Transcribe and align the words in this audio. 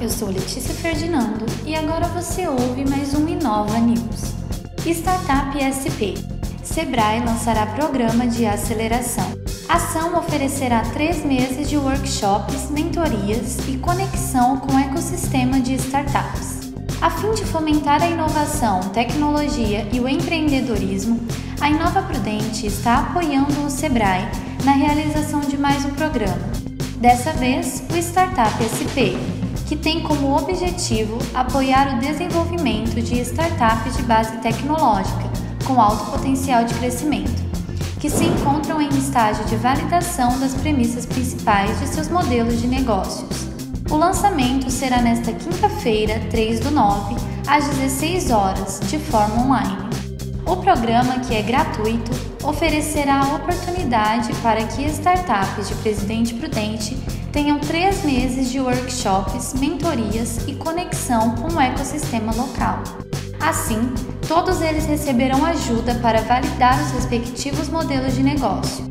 eu 0.00 0.08
sou 0.08 0.28
Letícia 0.28 0.72
Ferdinando 0.74 1.44
e 1.66 1.74
agora 1.74 2.06
você 2.08 2.46
ouve 2.46 2.88
mais 2.88 3.14
um 3.14 3.26
Inova 3.26 3.78
News. 3.78 4.32
Startup 4.86 5.58
SP. 5.58 6.14
Sebrae 6.62 7.20
lançará 7.24 7.66
programa 7.66 8.26
de 8.26 8.46
aceleração. 8.46 9.26
A 9.68 9.74
ação 9.74 10.16
oferecerá 10.16 10.82
três 10.92 11.24
meses 11.24 11.68
de 11.68 11.76
workshops, 11.76 12.70
mentorias 12.70 13.58
e 13.66 13.76
conexão 13.78 14.58
com 14.58 14.72
o 14.74 14.78
ecossistema 14.78 15.60
de 15.60 15.74
startups. 15.74 16.72
A 17.00 17.10
fim 17.10 17.32
de 17.32 17.44
fomentar 17.44 18.00
a 18.00 18.08
inovação, 18.08 18.80
tecnologia 18.90 19.88
e 19.92 19.98
o 19.98 20.08
empreendedorismo, 20.08 21.20
a 21.60 21.70
Inova 21.70 22.02
Prudente 22.02 22.66
está 22.66 23.00
apoiando 23.00 23.64
o 23.64 23.70
Sebrae 23.70 24.28
na 24.64 24.72
realização 24.72 25.40
de 25.40 25.58
mais 25.58 25.84
um 25.84 25.90
programa. 25.90 26.58
Dessa 27.00 27.32
vez, 27.32 27.82
o 27.92 27.96
Startup 27.96 28.52
SP, 28.62 29.14
que 29.68 29.76
tem 29.76 30.02
como 30.02 30.34
objetivo 30.34 31.18
apoiar 31.34 31.96
o 31.96 32.00
desenvolvimento 32.00 33.00
de 33.02 33.20
startups 33.20 33.98
de 33.98 34.02
base 34.02 34.38
tecnológica 34.38 35.30
com 35.66 35.78
alto 35.78 36.10
potencial 36.10 36.64
de 36.64 36.72
crescimento, 36.72 37.42
que 38.00 38.08
se 38.08 38.24
encontram 38.24 38.80
em 38.80 38.88
estágio 38.88 39.44
de 39.44 39.56
validação 39.56 40.40
das 40.40 40.54
premissas 40.54 41.04
principais 41.04 41.78
de 41.80 41.86
seus 41.86 42.08
modelos 42.08 42.58
de 42.62 42.66
negócios. 42.66 43.28
O 43.90 43.96
lançamento 43.96 44.70
será 44.70 45.02
nesta 45.02 45.32
quinta-feira, 45.32 46.18
3 46.30 46.60
do 46.60 46.70
9, 46.70 47.16
às 47.46 47.68
16 47.68 48.30
horas, 48.30 48.80
de 48.88 48.98
forma 48.98 49.42
online. 49.42 49.87
O 50.48 50.56
programa, 50.56 51.18
que 51.18 51.34
é 51.34 51.42
gratuito, 51.42 52.10
oferecerá 52.42 53.20
a 53.20 53.34
oportunidade 53.34 54.32
para 54.36 54.64
que 54.64 54.82
startups 54.86 55.68
de 55.68 55.74
Presidente 55.74 56.32
Prudente 56.32 56.96
tenham 57.30 57.58
três 57.58 58.02
meses 58.02 58.50
de 58.50 58.58
workshops, 58.58 59.52
mentorias 59.52 60.38
e 60.48 60.54
conexão 60.54 61.34
com 61.34 61.52
o 61.52 61.60
ecossistema 61.60 62.34
local. 62.34 62.82
Assim, 63.38 63.92
todos 64.26 64.62
eles 64.62 64.86
receberão 64.86 65.44
ajuda 65.44 65.96
para 65.96 66.22
validar 66.22 66.82
os 66.82 66.92
respectivos 66.92 67.68
modelos 67.68 68.14
de 68.14 68.22
negócio. 68.22 68.88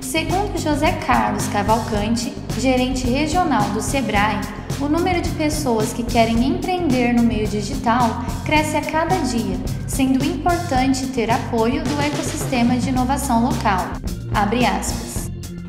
Segundo 0.00 0.58
José 0.58 0.92
Carlos 1.06 1.46
Cavalcante, 1.48 2.32
gerente 2.58 3.06
regional 3.06 3.68
do 3.74 3.82
Sebrae, 3.82 4.40
o 4.80 4.88
número 4.88 5.20
de 5.20 5.30
pessoas 5.30 5.92
que 5.92 6.02
querem 6.02 6.46
empreender 6.46 7.12
no 7.12 7.22
meio 7.22 7.46
digital 7.46 8.24
cresce 8.44 8.76
a 8.76 8.82
cada 8.82 9.16
dia, 9.18 9.56
sendo 9.86 10.24
importante 10.24 11.06
ter 11.08 11.30
apoio 11.30 11.82
do 11.84 12.00
ecossistema 12.00 12.76
de 12.76 12.88
inovação 12.88 13.44
local. 13.44 13.86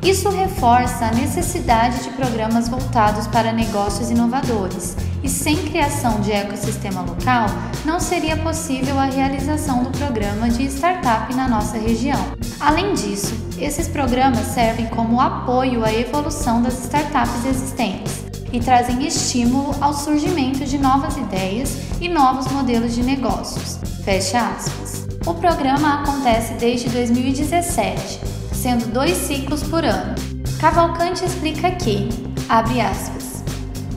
Isso 0.02 0.28
reforça 0.28 1.06
a 1.06 1.12
necessidade 1.12 2.04
de 2.04 2.10
programas 2.10 2.68
voltados 2.68 3.26
para 3.26 3.52
negócios 3.52 4.10
inovadores, 4.10 4.96
e 5.22 5.28
sem 5.28 5.56
criação 5.56 6.20
de 6.20 6.30
ecossistema 6.30 7.00
local, 7.00 7.46
não 7.84 7.98
seria 7.98 8.36
possível 8.36 8.98
a 9.00 9.06
realização 9.06 9.82
do 9.82 9.90
programa 9.90 10.48
de 10.48 10.64
startup 10.66 11.34
na 11.34 11.48
nossa 11.48 11.76
região. 11.76 12.20
Além 12.60 12.94
disso, 12.94 13.34
esses 13.58 13.88
programas 13.88 14.46
servem 14.46 14.86
como 14.86 15.20
apoio 15.20 15.84
à 15.84 15.92
evolução 15.92 16.62
das 16.62 16.84
startups 16.84 17.44
existentes 17.44 18.15
e 18.52 18.60
trazem 18.60 19.06
estímulo 19.06 19.74
ao 19.80 19.94
surgimento 19.94 20.64
de 20.64 20.78
novas 20.78 21.16
ideias 21.16 21.76
e 22.00 22.08
novos 22.08 22.50
modelos 22.50 22.94
de 22.94 23.02
negócios. 23.02 23.78
Fecha 24.04 24.40
aspas. 24.40 25.06
O 25.26 25.34
programa 25.34 26.02
acontece 26.02 26.54
desde 26.54 26.88
2017 26.88 28.36
sendo 28.66 28.92
dois 28.92 29.16
ciclos 29.16 29.62
por 29.62 29.84
ano. 29.84 30.14
Cavalcante 30.58 31.24
explica 31.24 31.70
que, 31.72 32.08
abre 32.48 32.80
aspas, 32.80 33.26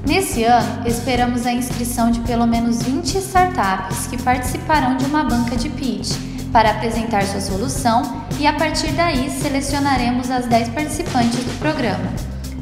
Nesse 0.06 0.44
ano, 0.44 0.88
esperamos 0.88 1.46
a 1.46 1.52
inscrição 1.52 2.10
de 2.10 2.20
pelo 2.22 2.48
menos 2.48 2.82
20 2.82 3.18
startups 3.18 4.08
que 4.08 4.22
participarão 4.22 4.96
de 4.96 5.06
uma 5.06 5.24
banca 5.24 5.56
de 5.56 5.70
pitch 5.70 6.14
para 6.52 6.72
apresentar 6.72 7.24
sua 7.24 7.42
solução 7.42 8.24
e 8.40 8.48
a 8.48 8.54
partir 8.54 8.92
daí 8.94 9.30
selecionaremos 9.30 10.32
as 10.32 10.48
10 10.48 10.70
participantes 10.70 11.44
do 11.44 11.60
programa. 11.60 12.12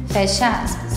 Fecha 0.08 0.48
aspas. 0.48 0.87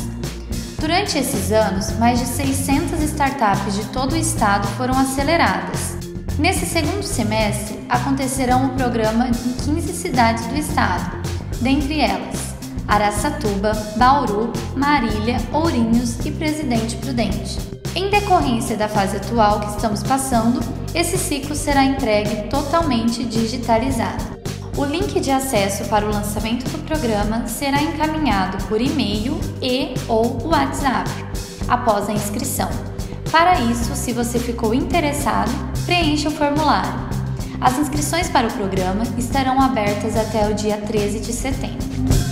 Durante 0.81 1.15
esses 1.15 1.51
anos, 1.51 1.91
mais 1.99 2.17
de 2.17 2.25
600 2.25 3.03
startups 3.03 3.75
de 3.75 3.85
todo 3.91 4.13
o 4.13 4.17
estado 4.17 4.67
foram 4.69 4.97
aceleradas. 4.97 5.95
Nesse 6.39 6.65
segundo 6.65 7.03
semestre, 7.03 7.79
acontecerão 7.87 8.65
o 8.65 8.69
programa 8.73 9.27
em 9.27 9.31
15 9.31 9.93
cidades 9.93 10.43
do 10.47 10.57
estado, 10.57 11.21
dentre 11.61 11.99
elas 11.99 12.55
Araçatuba, 12.87 13.73
Bauru, 13.95 14.51
Marília, 14.75 15.37
Ourinhos 15.53 16.17
e 16.25 16.31
Presidente 16.31 16.95
Prudente. 16.95 17.59
Em 17.93 18.09
decorrência 18.09 18.75
da 18.75 18.89
fase 18.89 19.17
atual 19.17 19.59
que 19.59 19.69
estamos 19.69 20.01
passando, 20.01 20.61
esse 20.95 21.15
ciclo 21.15 21.55
será 21.55 21.85
entregue 21.85 22.49
totalmente 22.49 23.23
digitalizado. 23.23 24.30
O 24.77 24.85
link 24.85 25.19
de 25.19 25.29
acesso 25.29 25.83
para 25.85 26.05
o 26.05 26.11
lançamento 26.11 26.63
do 26.69 26.79
programa 26.85 27.45
será 27.47 27.81
encaminhado 27.81 28.63
por 28.65 28.79
e-mail 28.79 29.39
e 29.61 29.93
ou 30.07 30.47
WhatsApp 30.47 31.09
após 31.67 32.09
a 32.09 32.13
inscrição. 32.13 32.69
Para 33.31 33.59
isso, 33.59 33.95
se 33.95 34.13
você 34.13 34.39
ficou 34.39 34.73
interessado, 34.73 35.51
preencha 35.85 36.29
o 36.29 36.31
formulário. 36.31 37.11
As 37.59 37.77
inscrições 37.77 38.29
para 38.29 38.47
o 38.47 38.53
programa 38.53 39.03
estarão 39.17 39.61
abertas 39.61 40.15
até 40.17 40.49
o 40.49 40.53
dia 40.53 40.77
13 40.77 41.19
de 41.19 41.33
setembro. 41.33 42.30